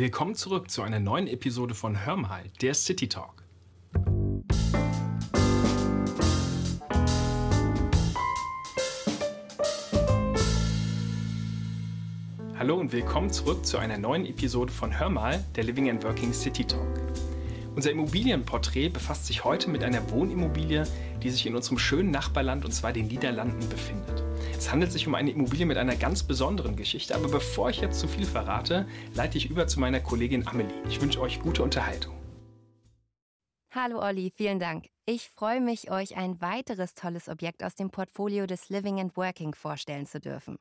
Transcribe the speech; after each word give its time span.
Willkommen 0.00 0.34
zurück 0.34 0.70
zu 0.70 0.80
einer 0.80 0.98
neuen 0.98 1.26
Episode 1.26 1.74
von 1.74 2.06
Hör 2.06 2.16
mal, 2.16 2.44
der 2.62 2.72
City 2.72 3.06
Talk. 3.06 3.44
Hallo 12.58 12.76
und 12.78 12.92
willkommen 12.92 13.28
zurück 13.28 13.66
zu 13.66 13.76
einer 13.76 13.98
neuen 13.98 14.24
Episode 14.24 14.72
von 14.72 14.98
Hör 14.98 15.10
mal, 15.10 15.44
der 15.54 15.64
Living 15.64 15.90
and 15.90 16.02
Working 16.02 16.32
City 16.32 16.64
Talk. 16.64 16.98
Unser 17.76 17.90
Immobilienporträt 17.90 18.88
befasst 18.88 19.26
sich 19.26 19.44
heute 19.44 19.68
mit 19.68 19.84
einer 19.84 20.10
Wohnimmobilie, 20.10 20.86
die 21.22 21.28
sich 21.28 21.44
in 21.44 21.54
unserem 21.54 21.76
schönen 21.76 22.10
Nachbarland 22.10 22.64
und 22.64 22.72
zwar 22.72 22.94
den 22.94 23.08
Niederlanden 23.08 23.68
befindet. 23.68 24.29
Es 24.60 24.70
handelt 24.70 24.92
sich 24.92 25.06
um 25.06 25.14
eine 25.14 25.30
Immobilie 25.30 25.64
mit 25.64 25.78
einer 25.78 25.96
ganz 25.96 26.22
besonderen 26.22 26.76
Geschichte, 26.76 27.14
aber 27.14 27.28
bevor 27.28 27.70
ich 27.70 27.80
jetzt 27.80 27.98
zu 27.98 28.06
viel 28.06 28.26
verrate, 28.26 28.86
leite 29.14 29.38
ich 29.38 29.48
über 29.48 29.66
zu 29.66 29.80
meiner 29.80 30.00
Kollegin 30.00 30.46
Amelie. 30.46 30.74
Ich 30.86 31.00
wünsche 31.00 31.18
euch 31.22 31.40
gute 31.40 31.62
Unterhaltung. 31.62 32.14
Hallo 33.70 34.02
Olli, 34.02 34.30
vielen 34.36 34.58
Dank. 34.58 34.90
Ich 35.06 35.30
freue 35.30 35.62
mich, 35.62 35.90
euch 35.90 36.18
ein 36.18 36.42
weiteres 36.42 36.92
tolles 36.92 37.30
Objekt 37.30 37.64
aus 37.64 37.74
dem 37.74 37.88
Portfolio 37.88 38.44
des 38.46 38.68
Living 38.68 39.00
and 39.00 39.16
Working 39.16 39.54
vorstellen 39.54 40.04
zu 40.04 40.20
dürfen. 40.20 40.58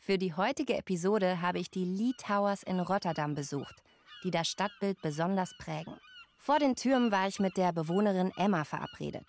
Für 0.00 0.16
die 0.16 0.32
heutige 0.32 0.78
Episode 0.78 1.42
habe 1.42 1.58
ich 1.58 1.70
die 1.70 1.84
Lee 1.84 2.14
Towers 2.16 2.62
in 2.62 2.80
Rotterdam 2.80 3.34
besucht, 3.34 3.82
die 4.24 4.30
das 4.30 4.48
Stadtbild 4.48 5.02
besonders 5.02 5.54
prägen. 5.58 5.98
Vor 6.38 6.60
den 6.60 6.76
Türmen 6.76 7.12
war 7.12 7.28
ich 7.28 7.40
mit 7.40 7.58
der 7.58 7.74
Bewohnerin 7.74 8.32
Emma 8.38 8.64
verabredet. 8.64 9.26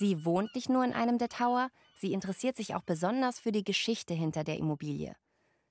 Sie 0.00 0.24
wohnt 0.24 0.52
nicht 0.56 0.68
nur 0.68 0.84
in 0.84 0.94
einem 0.94 1.18
der 1.18 1.28
Tower, 1.28 1.68
sie 2.02 2.12
interessiert 2.12 2.56
sich 2.56 2.74
auch 2.74 2.82
besonders 2.82 3.38
für 3.38 3.52
die 3.52 3.64
Geschichte 3.64 4.12
hinter 4.12 4.44
der 4.44 4.58
Immobilie. 4.58 5.14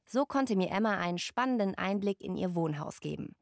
So 0.06 0.26
konnte 0.26 0.56
mir 0.56 0.72
Emma 0.72 0.98
einen 0.98 1.20
spannenden 1.20 1.76
Einblick 1.76 2.22
in 2.22 2.36
ihr 2.36 2.56
Wohnhaus 2.56 3.02
geben. 3.02 3.36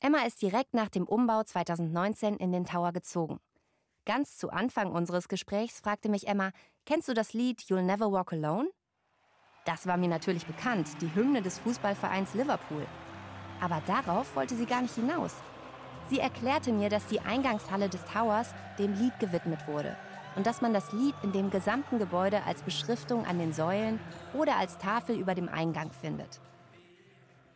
Emma 0.00 0.24
ist 0.24 0.40
direkt 0.40 0.74
nach 0.74 0.88
dem 0.88 1.06
Umbau 1.06 1.42
2019 1.42 2.36
in 2.36 2.52
den 2.52 2.64
Tower 2.64 2.92
gezogen. 2.92 3.40
Ganz 4.04 4.36
zu 4.38 4.50
Anfang 4.50 4.92
unseres 4.92 5.28
Gesprächs 5.28 5.80
fragte 5.80 6.08
mich 6.08 6.26
Emma, 6.26 6.52
kennst 6.86 7.08
du 7.08 7.14
das 7.14 7.32
Lied 7.34 7.60
You'll 7.62 7.82
Never 7.82 8.10
Walk 8.10 8.32
Alone? 8.32 8.70
Das 9.64 9.86
war 9.86 9.96
mir 9.96 10.08
natürlich 10.08 10.46
bekannt, 10.46 10.88
die 11.00 11.12
Hymne 11.14 11.42
des 11.42 11.58
Fußballvereins 11.60 12.34
Liverpool. 12.34 12.86
Aber 13.60 13.82
darauf 13.86 14.34
wollte 14.36 14.56
sie 14.56 14.66
gar 14.66 14.82
nicht 14.82 14.94
hinaus. 14.94 15.34
Sie 16.10 16.18
erklärte 16.18 16.72
mir, 16.72 16.88
dass 16.88 17.06
die 17.06 17.20
Eingangshalle 17.20 17.88
des 17.88 18.04
Towers 18.04 18.54
dem 18.78 18.94
Lied 18.94 19.18
gewidmet 19.20 19.66
wurde 19.68 19.96
und 20.36 20.46
dass 20.46 20.60
man 20.60 20.72
das 20.72 20.92
Lied 20.92 21.14
in 21.22 21.32
dem 21.32 21.50
gesamten 21.50 21.98
Gebäude 21.98 22.42
als 22.44 22.62
Beschriftung 22.62 23.26
an 23.26 23.38
den 23.38 23.52
Säulen 23.52 24.00
oder 24.34 24.56
als 24.56 24.78
Tafel 24.78 25.16
über 25.16 25.34
dem 25.34 25.48
Eingang 25.48 25.92
findet. 25.92 26.40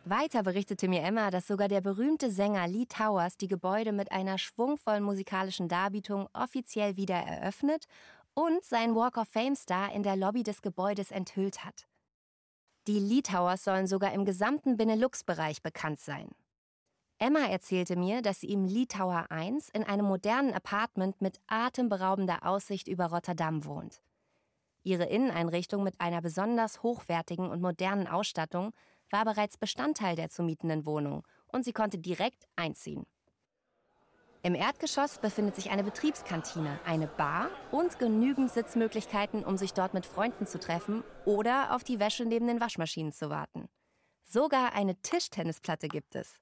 Weiter 0.05 0.43
berichtete 0.43 0.87
mir 0.87 1.01
Emma, 1.01 1.31
dass 1.31 1.47
sogar 1.47 1.67
der 1.67 1.81
berühmte 1.81 2.31
Sänger 2.31 2.67
Lee 2.67 2.85
Towers 2.85 3.35
die 3.37 3.47
Gebäude 3.47 3.91
mit 3.91 4.11
einer 4.11 4.37
schwungvollen 4.37 5.03
musikalischen 5.03 5.67
Darbietung 5.67 6.29
offiziell 6.33 6.95
wieder 6.95 7.15
eröffnet 7.15 7.87
und 8.33 8.63
seinen 8.63 8.95
Walk 8.95 9.17
of 9.17 9.27
Fame 9.27 9.55
Star 9.55 9.91
in 9.93 10.03
der 10.03 10.15
Lobby 10.15 10.43
des 10.43 10.61
Gebäudes 10.61 11.11
enthüllt 11.11 11.65
hat. 11.65 11.87
Die 12.87 12.99
Lee 12.99 13.21
Towers 13.21 13.65
sollen 13.65 13.87
sogar 13.87 14.13
im 14.13 14.23
gesamten 14.23 14.77
Benelux-Bereich 14.77 15.61
bekannt 15.61 15.99
sein. 15.99 16.29
Emma 17.19 17.47
erzählte 17.47 17.95
mir, 17.95 18.21
dass 18.21 18.41
sie 18.41 18.51
im 18.51 18.65
Lee 18.65 18.85
Tower 18.85 19.25
1 19.29 19.69
in 19.69 19.83
einem 19.83 20.05
modernen 20.05 20.53
Apartment 20.53 21.19
mit 21.19 21.39
atemberaubender 21.47 22.45
Aussicht 22.45 22.87
über 22.87 23.07
Rotterdam 23.07 23.65
wohnt. 23.65 24.01
Ihre 24.83 25.05
Inneneinrichtung 25.05 25.83
mit 25.83 25.99
einer 25.99 26.21
besonders 26.21 26.83
hochwertigen 26.83 27.49
und 27.49 27.61
modernen 27.61 28.07
Ausstattung 28.07 28.71
war 29.09 29.25
bereits 29.25 29.57
Bestandteil 29.57 30.15
der 30.15 30.29
zu 30.29 30.43
mietenden 30.43 30.85
Wohnung 30.85 31.25
und 31.47 31.65
sie 31.65 31.73
konnte 31.73 31.97
direkt 31.97 32.47
einziehen. 32.55 33.05
Im 34.43 34.53
Erdgeschoss 34.53 35.17
befindet 35.17 35.55
sich 35.55 35.71
eine 35.71 35.83
Betriebskantine, 35.83 36.79
eine 36.85 37.07
Bar 37.07 37.49
und 37.71 37.97
genügend 37.97 38.51
Sitzmöglichkeiten, 38.51 39.43
um 39.43 39.57
sich 39.57 39.73
dort 39.73 39.95
mit 39.95 40.05
Freunden 40.05 40.45
zu 40.45 40.59
treffen 40.59 41.03
oder 41.25 41.75
auf 41.75 41.83
die 41.83 41.99
Wäsche 41.99 42.25
neben 42.25 42.45
den 42.45 42.61
Waschmaschinen 42.61 43.11
zu 43.11 43.31
warten. 43.31 43.67
Sogar 44.23 44.73
eine 44.73 44.95
Tischtennisplatte 45.01 45.87
gibt 45.87 46.15
es. 46.15 46.39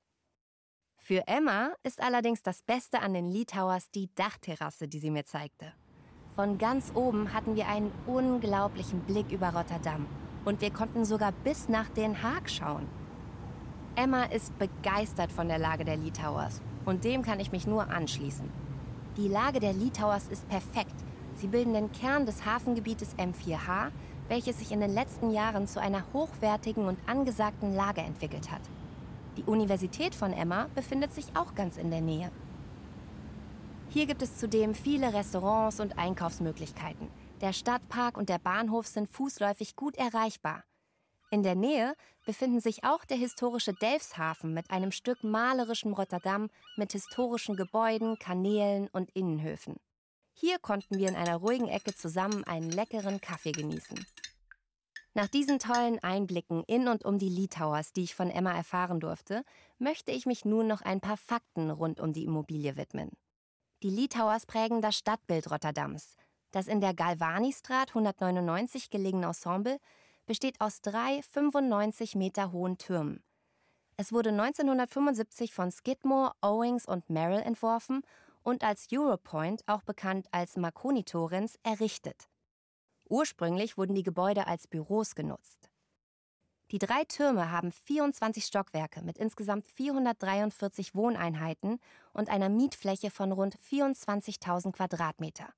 Für 1.08 1.28
Emma 1.28 1.70
ist 1.84 2.02
allerdings 2.02 2.42
das 2.42 2.64
Beste 2.64 3.00
an 3.00 3.14
den 3.14 3.30
Lee 3.30 3.46
Towers 3.46 3.92
die 3.92 4.10
Dachterrasse, 4.16 4.88
die 4.88 4.98
sie 4.98 5.12
mir 5.12 5.24
zeigte. 5.24 5.72
Von 6.34 6.58
ganz 6.58 6.92
oben 6.96 7.32
hatten 7.32 7.56
wir 7.56 7.68
einen 7.68 7.92
unglaublichen 8.08 9.02
Blick 9.02 9.32
über 9.32 9.50
Rotterdam 9.50 10.08
und 10.46 10.62
wir 10.62 10.72
konnten 10.72 11.06
sogar 11.06 11.32
bis 11.32 11.70
nach 11.70 11.90
Den 11.90 12.24
Haag 12.24 12.50
schauen. 12.50 12.90
Emma 13.96 14.24
ist 14.24 14.58
begeistert 14.58 15.32
von 15.32 15.48
der 15.48 15.60
Lage 15.60 15.86
der 15.86 15.98
Lee 15.98 16.10
Towers 16.10 16.64
und 16.86 17.04
dem 17.04 17.22
kann 17.22 17.40
ich 17.40 17.52
mich 17.52 17.68
nur 17.68 17.88
anschließen. 17.88 18.50
Die 19.16 19.28
Lage 19.28 19.60
der 19.60 19.74
Lee 19.74 19.92
Towers 19.92 20.28
ist 20.30 20.50
perfekt. 20.50 20.96
Sie 21.36 21.46
bilden 21.46 21.76
den 21.76 21.92
Kern 21.92 22.26
des 22.26 22.48
Hafengebietes 22.48 23.16
M4H, 23.18 23.92
welches 24.28 24.58
sich 24.58 24.72
in 24.72 24.80
den 24.80 24.96
letzten 24.96 25.30
Jahren 25.30 25.68
zu 25.68 25.80
einer 25.80 26.04
hochwertigen 26.14 26.88
und 26.88 26.98
angesagten 27.08 27.76
Lage 27.76 28.02
entwickelt 28.02 28.50
hat. 28.50 28.62
Die 29.38 29.44
Universität 29.44 30.16
von 30.16 30.31
Emma 30.31 30.69
befindet 30.75 31.13
sich 31.13 31.35
auch 31.35 31.56
ganz 31.56 31.78
in 31.78 31.91
der 31.91 32.01
Nähe. 32.01 32.31
Hier 33.90 34.06
gibt 34.06 34.22
es 34.22 34.38
zudem 34.38 34.73
viele 34.75 35.13
Restaurants 35.13 35.79
und 35.79 35.97
Einkaufsmöglichkeiten. 35.97 37.09
Der 37.41 37.53
Stadtpark 37.53 38.18
und 38.18 38.29
der 38.29 38.40
Bahnhof 38.40 38.88
sind 38.88 39.09
fußläufig 39.09 39.75
gut 39.75 39.97
erreichbar. 39.97 40.63
In 41.31 41.44
der 41.44 41.56
Nähe 41.56 41.95
befinden 42.25 42.62
sich 42.62 42.84
auch 42.84 43.03
der 43.03 43.18
historische 43.18 43.74
Delfshafen 43.74 44.53
mit 44.53 44.72
einem 44.72 44.91
Stück 44.91 45.24
malerischem 45.24 45.94
Rotterdam 45.94 46.50
mit 46.78 46.94
historischen 46.94 47.56
Gebäuden, 47.56 48.18
Kanälen 48.19 48.88
und 48.94 49.12
Innenhöfen. 49.12 49.75
Hier 50.34 50.59
konnten 50.59 50.97
wir 50.97 51.09
in 51.09 51.16
einer 51.16 51.38
ruhigen 51.38 51.68
Ecke 51.68 51.94
zusammen 51.94 52.44
einen 52.44 52.69
leckeren 52.69 53.22
Kaffee 53.22 53.51
genießen. 53.51 54.06
Nach 55.18 55.30
diesen 55.30 55.59
tollen 55.59 55.98
Einblicken 56.00 56.66
in 56.68 56.90
und 56.90 57.06
um 57.06 57.18
die 57.20 57.30
Lee 57.30 57.48
Towers, 57.48 57.94
die 57.94 58.03
ich 58.03 58.14
von 58.14 58.30
Emma 58.30 58.52
erfahren 58.52 59.00
durfte, 59.00 59.46
möchte 59.80 60.12
ich 60.12 60.26
mich 60.26 60.44
nun 60.44 60.68
noch 60.68 60.81
ein 60.81 61.00
paar 61.00 61.16
Fakten 61.16 61.72
rund 61.72 62.02
um 62.02 62.12
die 62.12 62.26
Immobilie 62.26 62.76
widmen. 62.76 63.12
Die 63.81 63.90
Lee 63.90 64.09
Towers 64.09 64.46
prägen 64.46 64.81
das 64.81 64.98
Stadtbild 64.98 65.50
Rotterdams. 65.50 66.18
Das 66.52 66.68
in 66.68 66.81
der 66.81 66.94
Galvani-Straat 66.94 67.90
199 67.90 68.90
gelegene 68.90 69.28
Ensemble 69.28 69.80
besteht 70.25 70.59
aus 70.59 70.81
drei 70.81 71.22
95 71.22 72.16
Meter 72.16 72.52
hohen 72.52 72.78
Türmen. 72.78 73.24
Es 73.96 74.12
wurde 74.12 74.31
1975 74.31 75.54
von 75.54 75.72
Skidmore, 75.72 76.34
Owings 76.42 76.86
und 76.86 77.09
Merrill 77.09 77.42
entworfen 77.42 78.02
und 78.44 78.66
als 78.66 78.88
Europoint, 78.92 79.64
auch 79.66 79.84
bekannt 79.84 80.28
als 80.31 80.58
Marconi 80.58 81.06
Torrens, 81.06 81.58
errichtet. 81.64 82.28
Ursprünglich 83.08 83.78
wurden 83.78 83.96
die 83.96 84.04
Gebäude 84.04 84.48
als 84.48 84.68
Büros 84.68 85.16
genutzt. 85.16 85.70
Die 86.72 86.80
drei 86.80 87.04
Türme 87.04 87.52
haben 87.52 87.72
24 87.72 88.44
Stockwerke 88.44 89.02
mit 89.04 89.20
insgesamt 89.20 89.68
443 89.68 90.96
Wohneinheiten 90.96 91.80
und 92.14 92.30
einer 92.30 92.50
Mietfläche 92.50 93.12
von 93.12 93.32
rund 93.32 93.56
24.000 93.56 94.72
Quadratmeter. 94.72 95.54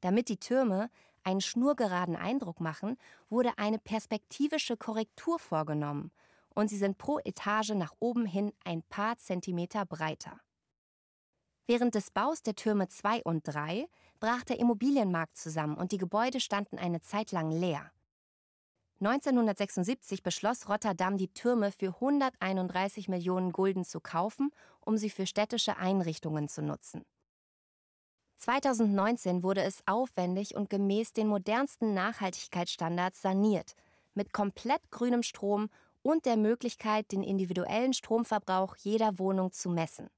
Damit 0.00 0.28
die 0.28 0.38
Türme 0.38 0.90
einen 1.24 1.40
schnurgeraden 1.40 2.16
Eindruck 2.16 2.60
machen, 2.60 2.96
wurde 3.28 3.58
eine 3.58 3.78
perspektivische 3.78 4.76
Korrektur 4.76 5.38
vorgenommen 5.40 6.12
und 6.54 6.68
sie 6.68 6.76
sind 6.76 6.98
pro 6.98 7.18
Etage 7.18 7.70
nach 7.70 7.92
oben 7.98 8.26
hin 8.26 8.52
ein 8.64 8.82
paar 8.82 9.18
Zentimeter 9.18 9.84
breiter. 9.86 10.40
Während 11.66 11.94
des 11.94 12.10
Baus 12.10 12.42
der 12.42 12.54
Türme 12.54 12.88
2 12.88 13.22
und 13.22 13.42
3 13.44 13.88
brach 14.22 14.44
der 14.44 14.60
Immobilienmarkt 14.60 15.36
zusammen 15.36 15.76
und 15.76 15.90
die 15.90 15.98
Gebäude 15.98 16.38
standen 16.38 16.78
eine 16.78 17.00
Zeit 17.00 17.32
lang 17.32 17.50
leer. 17.50 17.90
1976 19.00 20.22
beschloss 20.22 20.68
Rotterdam, 20.68 21.16
die 21.16 21.34
Türme 21.34 21.72
für 21.72 21.88
131 21.88 23.08
Millionen 23.08 23.50
Gulden 23.50 23.84
zu 23.84 23.98
kaufen, 23.98 24.52
um 24.78 24.96
sie 24.96 25.10
für 25.10 25.26
städtische 25.26 25.76
Einrichtungen 25.76 26.48
zu 26.48 26.62
nutzen. 26.62 27.04
2019 28.36 29.42
wurde 29.42 29.62
es 29.62 29.82
aufwendig 29.86 30.54
und 30.54 30.70
gemäß 30.70 31.12
den 31.12 31.26
modernsten 31.26 31.92
Nachhaltigkeitsstandards 31.92 33.22
saniert, 33.22 33.74
mit 34.14 34.32
komplett 34.32 34.88
grünem 34.92 35.24
Strom 35.24 35.68
und 36.02 36.26
der 36.26 36.36
Möglichkeit, 36.36 37.10
den 37.10 37.24
individuellen 37.24 37.92
Stromverbrauch 37.92 38.76
jeder 38.76 39.18
Wohnung 39.18 39.50
zu 39.50 39.68
messen. 39.68 40.10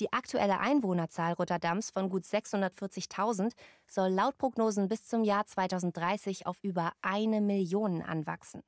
Die 0.00 0.12
aktuelle 0.14 0.60
Einwohnerzahl 0.60 1.34
Rotterdams 1.34 1.90
von 1.90 2.08
gut 2.08 2.24
640.000 2.24 3.52
soll 3.86 4.08
laut 4.08 4.38
Prognosen 4.38 4.88
bis 4.88 5.06
zum 5.06 5.24
Jahr 5.24 5.44
2030 5.44 6.46
auf 6.46 6.58
über 6.62 6.92
eine 7.02 7.42
Million 7.42 8.00
anwachsen. 8.00 8.62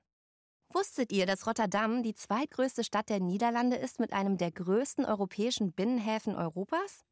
Wusstet 0.69 1.11
ihr, 1.11 1.25
dass 1.25 1.46
Rotterdam 1.46 2.02
die 2.02 2.14
zweitgrößte 2.14 2.84
Stadt 2.84 3.08
der 3.08 3.20
Niederlande 3.20 3.76
ist 3.76 3.99
mit 3.99 4.12
einem 4.12 4.37
der 4.37 4.50
größten 4.50 5.06
europäischen 5.06 5.73
Binnenhäfen 5.73 6.37
Europas? 6.37 7.05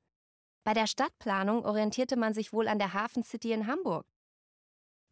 Bei 0.65 0.75
der 0.75 0.87
Stadtplanung 0.87 1.65
orientierte 1.65 2.17
man 2.17 2.35
sich 2.35 2.53
wohl 2.53 2.69
an 2.69 2.79
der 2.79 2.93
Hafen 2.93 3.23
City 3.23 3.53
in 3.53 3.67
Hamburg. 3.67 4.07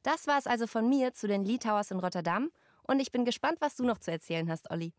Das 0.02 0.26
war 0.26 0.38
es 0.38 0.46
also 0.46 0.66
von 0.66 0.86
mir 0.86 1.14
zu 1.14 1.26
den 1.26 1.44
Lee 1.44 1.58
Towers 1.58 1.90
in 1.90 2.00
Rotterdam 2.00 2.50
und 2.82 3.00
ich 3.00 3.10
bin 3.10 3.24
gespannt, 3.24 3.58
was 3.60 3.76
du 3.76 3.84
noch 3.84 3.98
zu 3.98 4.10
erzählen 4.10 4.50
hast, 4.50 4.70
Olli. 4.70 4.92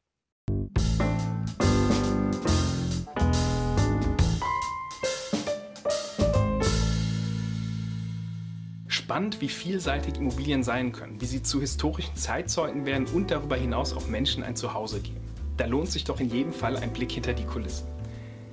Spannend, 9.10 9.42
wie 9.42 9.50
vielseitig 9.50 10.18
Immobilien 10.18 10.62
sein 10.62 10.92
können, 10.92 11.20
wie 11.20 11.26
sie 11.26 11.42
zu 11.42 11.60
historischen 11.60 12.16
Zeitzeugen 12.16 12.86
werden 12.86 13.08
und 13.08 13.32
darüber 13.32 13.56
hinaus 13.56 13.92
auch 13.92 14.06
Menschen 14.06 14.44
ein 14.44 14.56
Zuhause 14.56 15.02
geben. 15.02 15.28
Da 15.58 15.66
lohnt 15.66 15.90
sich 15.90 16.04
doch 16.04 16.20
in 16.20 16.30
jedem 16.30 16.54
Fall 16.54 16.78
ein 16.78 16.94
Blick 16.94 17.12
hinter 17.12 17.34
die 17.34 17.46
Kulissen. 17.46 17.88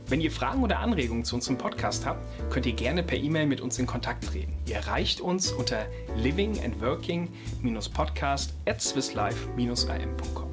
Wenn 0.06 0.22
ihr 0.22 0.30
Fragen 0.30 0.62
oder 0.62 0.78
Anregungen 0.78 1.26
zu 1.26 1.34
unserem 1.34 1.58
Podcast 1.58 2.06
habt, 2.06 2.26
könnt 2.50 2.64
ihr 2.64 2.72
gerne 2.72 3.02
per 3.02 3.18
E-Mail 3.18 3.44
mit 3.44 3.60
uns 3.60 3.78
in 3.78 3.84
Kontakt 3.84 4.24
treten. 4.24 4.54
Ihr 4.64 4.76
erreicht 4.76 5.20
uns 5.20 5.52
unter 5.52 5.84
livingandworking-podcast 6.16 8.54
at 8.64 8.80
swisslife-am.com. 8.80 10.50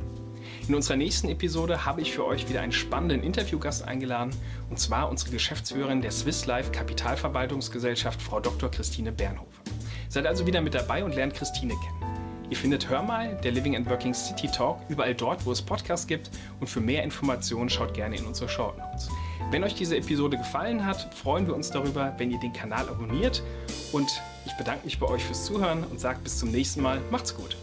In 0.67 0.75
unserer 0.75 0.97
nächsten 0.97 1.29
Episode 1.29 1.85
habe 1.85 2.01
ich 2.01 2.11
für 2.11 2.25
euch 2.25 2.49
wieder 2.49 2.59
einen 2.59 2.73
spannenden 2.73 3.23
Interviewgast 3.23 3.85
eingeladen, 3.85 4.35
und 4.69 4.79
zwar 4.79 5.09
unsere 5.09 5.31
Geschäftsführerin 5.31 6.01
der 6.01 6.11
Swiss 6.11 6.45
Life 6.45 6.73
Kapitalverwaltungsgesellschaft, 6.73 8.21
Frau 8.21 8.41
Dr. 8.41 8.69
Christine 8.69 9.13
Bernhofer. 9.13 9.62
Seid 10.13 10.27
also 10.27 10.45
wieder 10.45 10.61
mit 10.61 10.75
dabei 10.75 11.03
und 11.03 11.15
lernt 11.15 11.33
Christine 11.33 11.73
kennen. 11.73 12.47
Ihr 12.47 12.55
findet 12.55 12.87
Hör 12.87 13.01
mal, 13.01 13.35
der 13.43 13.51
Living 13.51 13.75
and 13.75 13.89
Working 13.89 14.13
City 14.13 14.47
Talk, 14.47 14.77
überall 14.87 15.15
dort, 15.15 15.43
wo 15.43 15.51
es 15.51 15.59
Podcasts 15.59 16.05
gibt. 16.05 16.29
Und 16.59 16.67
für 16.69 16.81
mehr 16.81 17.01
Informationen 17.01 17.67
schaut 17.67 17.95
gerne 17.95 18.15
in 18.17 18.27
unsere 18.27 18.47
Short 18.47 18.77
Notes. 18.77 19.09
Wenn 19.49 19.63
euch 19.63 19.73
diese 19.73 19.97
Episode 19.97 20.37
gefallen 20.37 20.85
hat, 20.85 21.11
freuen 21.15 21.47
wir 21.47 21.55
uns 21.55 21.71
darüber, 21.71 22.13
wenn 22.19 22.29
ihr 22.29 22.39
den 22.39 22.53
Kanal 22.53 22.87
abonniert. 22.89 23.41
Und 23.91 24.21
ich 24.45 24.53
bedanke 24.53 24.85
mich 24.85 24.99
bei 24.99 25.07
euch 25.07 25.23
fürs 25.23 25.45
Zuhören 25.45 25.83
und 25.83 25.99
sage 25.99 26.19
bis 26.23 26.37
zum 26.37 26.51
nächsten 26.51 26.83
Mal. 26.83 27.01
Macht's 27.09 27.35
gut. 27.35 27.57